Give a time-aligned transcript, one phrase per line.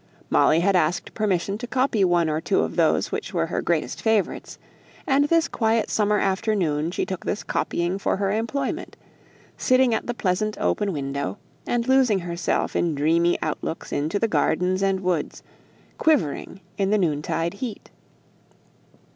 [0.31, 4.01] Molly had asked permission to copy one or two of those which were her greatest
[4.01, 4.57] favourites;
[5.05, 8.97] and this quiet summer afternoon she took this copying for her employment,
[9.59, 11.37] sitting at the pleasant open window,
[11.67, 15.43] and losing herself in dreamy out looks into the gardens and woods,
[15.99, 17.91] quivering in the noon tide heat.